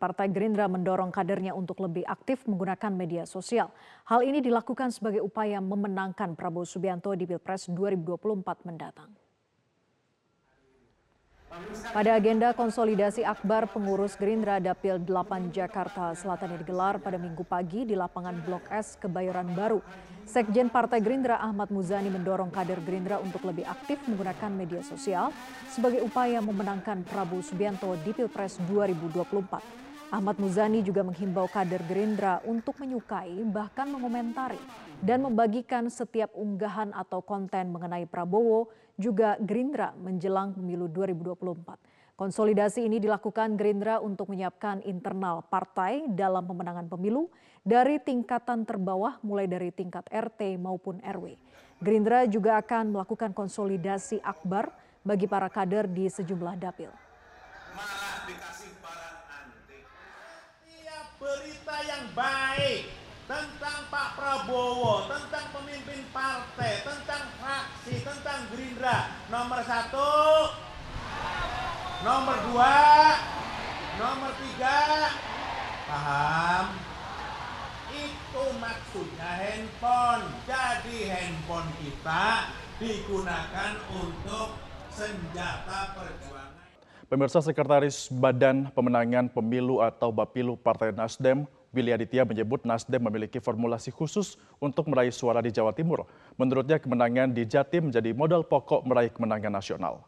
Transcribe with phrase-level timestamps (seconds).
[0.00, 3.68] Partai Gerindra mendorong kadernya untuk lebih aktif menggunakan media sosial.
[4.08, 9.12] Hal ini dilakukan sebagai upaya memenangkan Prabowo Subianto di Pilpres 2024 mendatang.
[11.90, 17.84] Pada agenda konsolidasi akbar pengurus Gerindra Dapil 8 Jakarta Selatan yang digelar pada minggu pagi
[17.84, 19.84] di lapangan Blok S Kebayoran Baru.
[20.24, 25.28] Sekjen Partai Gerindra Ahmad Muzani mendorong kader Gerindra untuk lebih aktif menggunakan media sosial
[25.68, 29.89] sebagai upaya memenangkan Prabowo Subianto di Pilpres 2024.
[30.10, 34.58] Ahmad Muzani juga menghimbau kader Gerindra untuk menyukai bahkan mengomentari
[34.98, 42.18] dan membagikan setiap unggahan atau konten mengenai Prabowo juga Gerindra menjelang pemilu 2024.
[42.18, 47.30] Konsolidasi ini dilakukan Gerindra untuk menyiapkan internal partai dalam pemenangan pemilu
[47.62, 51.38] dari tingkatan terbawah mulai dari tingkat RT maupun RW.
[51.78, 54.74] Gerindra juga akan melakukan konsolidasi akbar
[55.06, 56.90] bagi para kader di sejumlah dapil.
[62.20, 62.80] Baik
[63.24, 69.08] tentang Pak Prabowo, tentang pemimpin partai, tentang fraksi, tentang Gerindra.
[69.32, 70.12] Nomor satu,
[72.04, 72.76] nomor dua,
[73.96, 74.80] nomor tiga,
[75.88, 76.66] paham?
[77.88, 80.24] Itu maksudnya handphone.
[80.44, 84.60] Jadi handphone kita digunakan untuk
[84.92, 86.68] senjata perjuangan.
[87.08, 93.94] Pemirsa Sekretaris Badan Pemenangan Pemilu atau Bapilu Partai Nasdem, Willy Aditya menyebut Nasdem memiliki formulasi
[93.94, 96.02] khusus untuk meraih suara di Jawa Timur.
[96.34, 100.02] Menurutnya kemenangan di Jatim menjadi modal pokok meraih kemenangan nasional.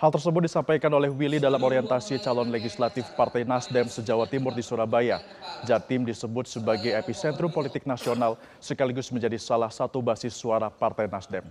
[0.00, 5.20] Hal tersebut disampaikan oleh Willy dalam orientasi calon legislatif Partai Nasdem se-Jawa Timur di Surabaya.
[5.68, 11.44] Jatim disebut sebagai epicentrum politik nasional sekaligus menjadi salah satu basis suara Partai Nasdem.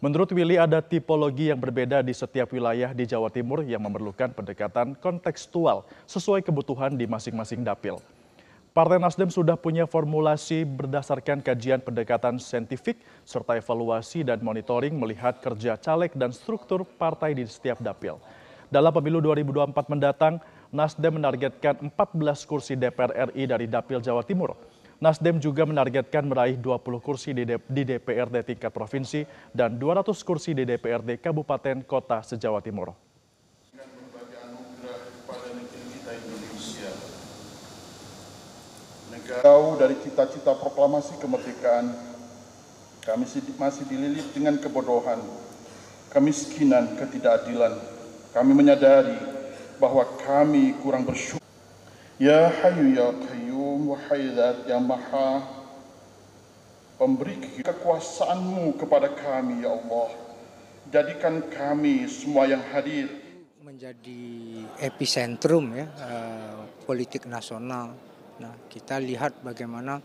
[0.00, 4.96] Menurut Willy ada tipologi yang berbeda di setiap wilayah di Jawa Timur yang memerlukan pendekatan
[4.96, 8.00] kontekstual sesuai kebutuhan di masing-masing dapil.
[8.70, 15.74] Partai Nasdem sudah punya formulasi berdasarkan kajian pendekatan saintifik serta evaluasi dan monitoring melihat kerja
[15.74, 18.22] caleg dan struktur partai di setiap dapil.
[18.70, 20.38] Dalam pemilu 2024 mendatang,
[20.70, 24.54] Nasdem menargetkan 14 kursi DPR RI dari dapil Jawa Timur.
[25.02, 31.18] Nasdem juga menargetkan meraih 20 kursi di DPRD tingkat provinsi dan 200 kursi di DPRD
[31.18, 33.09] Kabupaten Kota se-Jawa Timur.
[39.30, 41.94] Jauh dari cita-cita proklamasi kemerdekaan,
[43.06, 43.24] kami
[43.54, 45.22] masih dililit dengan kebodohan,
[46.10, 47.78] kemiskinan, ketidakadilan.
[48.34, 49.14] Kami menyadari
[49.78, 51.38] bahwa kami kurang bersyukur.
[52.18, 55.46] Ya Hayu Ya Qayyum, wahai Zat yang Maha,
[56.98, 60.10] pemberi kekuasaanmu kepada kami, Ya Allah.
[60.90, 63.06] Jadikan kami semua yang hadir
[63.62, 67.94] menjadi epicentrum ya uh, politik nasional
[68.40, 70.00] Nah, kita lihat bagaimana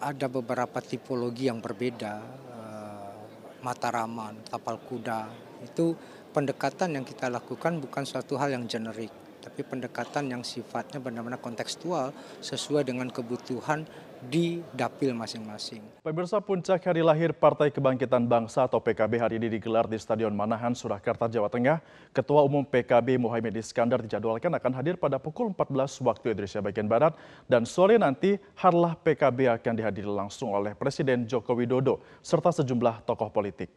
[0.00, 2.14] ada beberapa tipologi yang berbeda,
[2.54, 3.12] eh,
[3.60, 5.28] Mataraman, tapal kuda,
[5.60, 5.92] itu
[6.30, 9.10] pendekatan yang kita lakukan bukan suatu hal yang generik,
[9.42, 13.84] tapi pendekatan yang sifatnya benar-benar kontekstual sesuai dengan kebutuhan
[14.28, 15.80] di dapil masing-masing.
[16.04, 20.76] Pemirsa puncak hari lahir Partai Kebangkitan Bangsa atau PKB hari ini digelar di Stadion Manahan,
[20.76, 21.80] Surakarta, Jawa Tengah.
[22.12, 27.16] Ketua Umum PKB Muhammad Iskandar dijadwalkan akan hadir pada pukul 14 waktu Indonesia bagian Barat
[27.48, 33.32] dan sore nanti harlah PKB akan dihadiri langsung oleh Presiden Joko Widodo serta sejumlah tokoh
[33.32, 33.72] politik.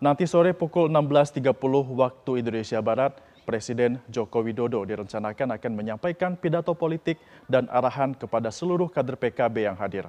[0.00, 1.52] Nanti sore pukul 16.30
[1.92, 7.16] waktu Indonesia Barat, Presiden Joko Widodo direncanakan akan menyampaikan pidato politik
[7.48, 10.06] dan arahan kepada seluruh kader PKB yang hadir.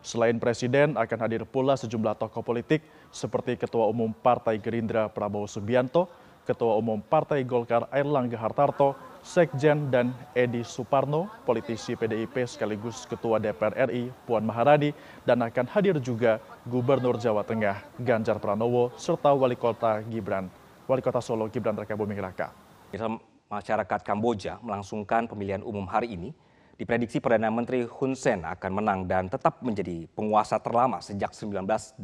[0.00, 2.80] Selain Presiden akan hadir pula sejumlah tokoh politik
[3.12, 6.08] seperti Ketua Umum Partai Gerindra Prabowo Subianto,
[6.48, 13.92] Ketua Umum Partai Golkar Airlangga Hartarto, Sekjen dan Edi Suparno, politisi PDIP sekaligus Ketua DPR
[13.92, 14.96] RI Puan Maharani,
[15.28, 20.48] dan akan hadir juga Gubernur Jawa Tengah Ganjar Pranowo serta Wali Kota Gibran,
[20.88, 22.69] Wali Kota Solo Gibran Raka Buming Raka.
[23.50, 26.30] Masyarakat Kamboja melangsungkan pemilihan umum hari ini.
[26.74, 32.02] Diprediksi Perdana Menteri Hun Sen akan menang dan tetap menjadi penguasa terlama sejak 1985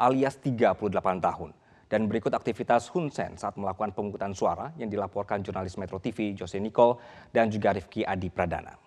[0.00, 1.50] alias 38 tahun.
[1.92, 6.56] Dan berikut aktivitas Hun Sen saat melakukan pemungutan suara yang dilaporkan jurnalis Metro TV Jose
[6.56, 6.96] Nicole
[7.34, 8.79] dan juga Rifki Adi Pradana.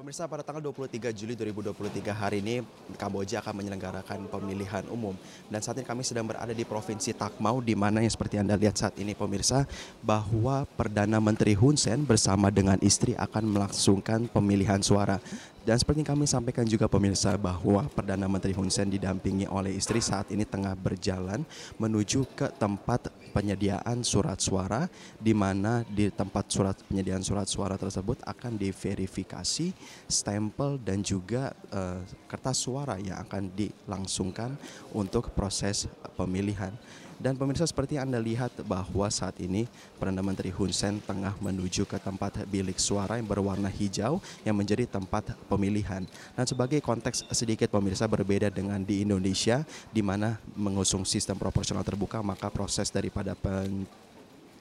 [0.00, 2.64] Pemirsa pada tanggal 23 Juli 2023 hari ini
[2.96, 5.12] Kamboja akan menyelenggarakan pemilihan umum.
[5.52, 8.80] Dan saat ini kami sedang berada di Provinsi Takmau di mana yang seperti Anda lihat
[8.80, 9.68] saat ini pemirsa
[10.00, 15.20] bahwa Perdana Menteri Hun Sen bersama dengan istri akan melangsungkan pemilihan suara
[15.60, 20.32] Dan seperti kami sampaikan juga pemirsa bahwa Perdana Menteri Hun Sen didampingi oleh istri saat
[20.32, 21.44] ini tengah berjalan
[21.76, 24.88] menuju ke tempat penyediaan surat suara
[25.20, 29.76] di mana di tempat surat penyediaan surat suara tersebut akan diverifikasi
[30.08, 34.56] stempel dan juga uh, kertas suara yang akan dilangsungkan
[34.96, 35.86] untuk proses
[36.16, 36.72] pemilihan.
[37.20, 39.68] Dan pemirsa seperti Anda lihat bahwa saat ini
[40.00, 44.88] Perdana Menteri Hun Sen tengah menuju ke tempat bilik suara yang berwarna hijau yang menjadi
[44.88, 46.08] tempat pemilihan.
[46.32, 49.60] Dan sebagai konteks sedikit pemirsa berbeda dengan di Indonesia
[49.92, 53.36] di mana mengusung sistem proporsional terbuka maka proses daripada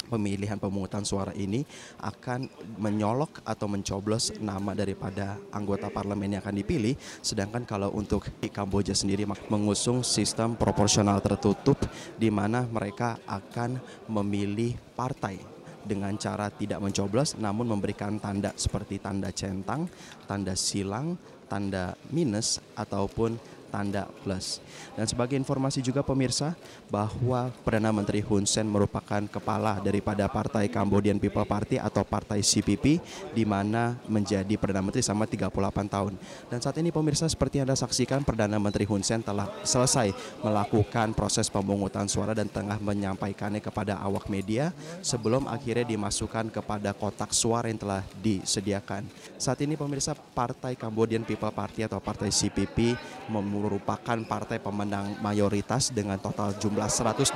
[0.10, 1.62] pemilihan pemungutan suara ini
[2.02, 2.50] akan
[2.82, 6.98] menyolok atau mencoblos nama daripada anggota parlemen yang akan dipilih.
[7.22, 11.78] Sedangkan kalau untuk di Kamboja sendiri mengusung sistem proporsional tertutup
[12.18, 13.78] di mana mereka akan
[14.10, 15.38] memilih partai
[15.86, 19.88] dengan cara tidak mencoblos namun memberikan tanda seperti tanda centang,
[20.28, 21.16] tanda silang,
[21.50, 24.60] tanda minus ataupun tanda plus.
[24.98, 26.58] Dan sebagai informasi juga pemirsa
[26.90, 33.00] bahwa Perdana Menteri Hun Sen merupakan kepala daripada Partai Cambodian People Party atau Partai CPP
[33.32, 35.54] di mana menjadi Perdana Menteri selama 38
[35.86, 36.14] tahun.
[36.50, 40.12] Dan saat ini pemirsa seperti Anda saksikan Perdana Menteri Hun Sen telah selesai
[40.42, 44.74] melakukan proses pemungutan suara dan tengah menyampaikannya kepada awak media
[45.06, 49.06] sebelum akhirnya dimasukkan kepada kotak suara yang telah disediakan.
[49.38, 52.98] Saat ini pemirsa Partai Cambodian People Party atau Partai CPP
[53.30, 57.36] mem merupakan partai pemenang mayoritas dengan total jumlah 125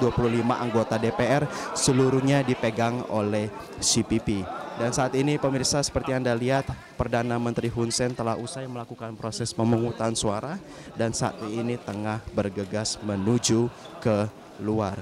[0.50, 1.44] anggota DPR
[1.76, 3.52] seluruhnya dipegang oleh
[3.84, 4.48] CPP.
[4.74, 6.66] Dan saat ini pemirsa seperti Anda lihat
[6.98, 10.58] Perdana Menteri Hun Sen telah usai melakukan proses pemungutan suara
[10.98, 13.70] dan saat ini tengah bergegas menuju
[14.02, 14.26] ke
[14.66, 14.98] luar.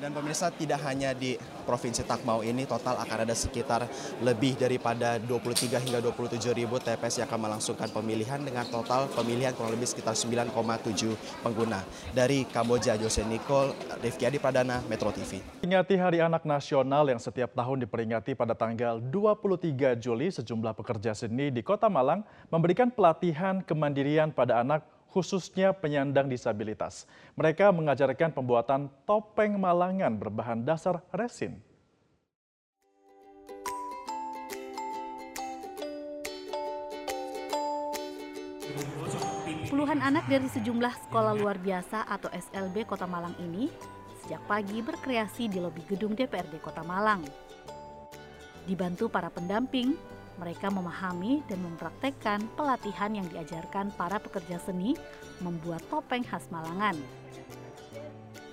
[0.00, 1.36] Dan pemirsa tidak hanya di
[1.68, 3.84] Provinsi Takmau ini total akan ada sekitar
[4.24, 9.76] lebih daripada 23 hingga 27 ribu TPS yang akan melangsungkan pemilihan dengan total pemilihan kurang
[9.76, 11.12] lebih sekitar 9,7
[11.44, 11.84] pengguna.
[12.16, 15.44] Dari Kamboja, Jose Nicole, Rifki Adi Pradana, Metro TV.
[15.60, 21.52] Peringati Hari Anak Nasional yang setiap tahun diperingati pada tanggal 23 Juli, sejumlah pekerja seni
[21.52, 27.04] di Kota Malang memberikan pelatihan kemandirian pada anak khususnya penyandang disabilitas.
[27.34, 31.58] Mereka mengajarkan pembuatan topeng malangan berbahan dasar resin.
[39.70, 43.70] Puluhan anak dari sejumlah sekolah luar biasa atau SLB Kota Malang ini
[44.22, 47.22] sejak pagi berkreasi di lobi gedung DPRD Kota Malang.
[48.68, 49.98] Dibantu para pendamping,
[50.40, 54.96] mereka memahami dan mempraktekkan pelatihan yang diajarkan para pekerja seni
[55.44, 56.96] membuat topeng khas Malangan.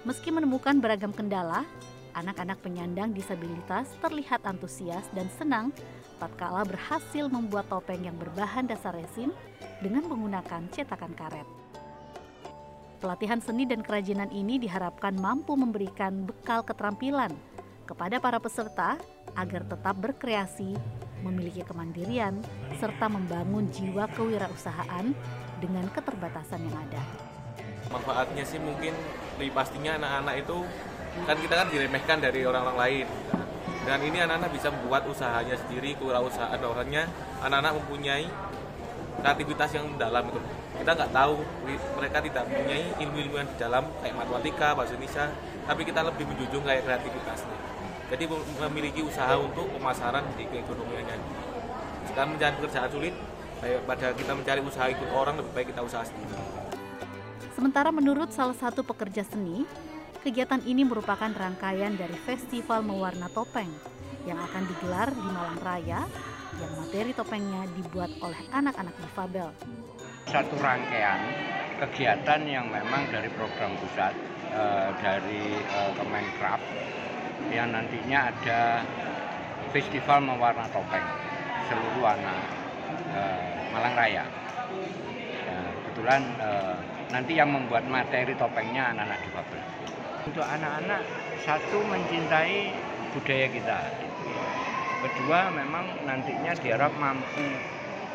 [0.04, 1.64] Meski menemukan beragam kendala,
[2.12, 5.72] anak-anak penyandang disabilitas terlihat antusias dan senang
[6.20, 9.32] tatkala berhasil membuat topeng yang berbahan dasar resin
[9.80, 11.48] dengan menggunakan cetakan karet.
[12.98, 17.30] Pelatihan seni dan kerajinan ini diharapkan mampu memberikan bekal keterampilan
[17.86, 18.98] kepada para peserta
[19.38, 20.74] agar tetap berkreasi
[21.26, 22.42] memiliki kemandirian,
[22.78, 25.06] serta membangun jiwa kewirausahaan
[25.58, 27.02] dengan keterbatasan yang ada.
[27.90, 28.94] Manfaatnya sih mungkin
[29.40, 30.58] lebih pastinya anak-anak itu
[31.26, 33.08] kan kita kan diremehkan dari orang-orang lain.
[33.88, 37.08] Dan ini anak-anak bisa membuat usahanya sendiri, kewirausahaan orangnya
[37.40, 38.28] anak-anak mempunyai
[39.24, 40.40] kreativitas yang dalam itu.
[40.78, 41.40] Kita nggak tahu
[41.96, 45.32] mereka tidak mempunyai ilmu-ilmu yang di dalam kayak matematika, bahasa Indonesia,
[45.64, 47.67] tapi kita lebih menjunjung kayak kreativitasnya
[48.08, 48.24] jadi
[48.68, 51.18] memiliki usaha untuk pemasaran di keekonomiannya
[52.08, 53.14] sekarang mencari pekerjaan sulit
[53.84, 56.34] pada kita mencari usaha ikut orang lebih baik kita usaha sendiri
[57.58, 59.68] sementara menurut salah satu pekerja seni
[60.24, 63.70] kegiatan ini merupakan rangkaian dari festival mewarna topeng
[64.28, 66.04] yang akan digelar di Malang Raya
[66.60, 69.48] yang materi topengnya dibuat oleh anak-anak difabel.
[70.28, 71.22] Satu rangkaian
[71.80, 74.12] kegiatan yang memang dari program pusat
[74.52, 76.60] uh, dari uh, Kemenkraf
[77.52, 78.84] yang nantinya ada
[79.72, 81.04] festival mewarna topeng
[81.68, 82.40] seluruh anak
[83.12, 83.22] e,
[83.76, 84.26] Malang Raya.
[85.44, 86.50] Ya, kebetulan e,
[87.12, 89.64] nanti yang membuat materi topengnya anak-anak difabel.
[90.28, 91.02] Untuk anak-anak
[91.44, 92.76] satu mencintai
[93.16, 93.80] budaya kita.
[94.98, 97.46] Kedua memang nantinya diharap mampu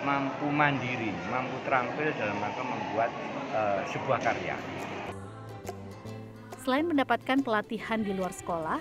[0.03, 3.11] mampu mandiri, mampu terampil dalam rangka membuat
[3.55, 3.61] e,
[3.95, 4.57] sebuah karya.
[6.63, 8.79] Selain mendapatkan pelatihan di luar sekolah,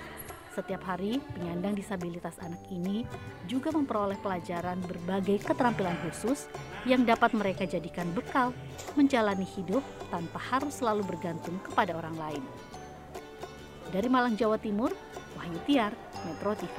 [0.52, 3.08] setiap hari, penyandang disabilitas anak ini
[3.48, 6.52] juga memperoleh pelajaran berbagai keterampilan khusus
[6.84, 8.52] yang dapat mereka jadikan bekal
[9.00, 9.80] menjalani hidup
[10.12, 12.44] tanpa harus selalu bergantung kepada orang lain.
[13.92, 14.92] Dari Malang, Jawa Timur,
[15.40, 15.96] Wahyu Tiar,
[16.28, 16.76] Metro TV.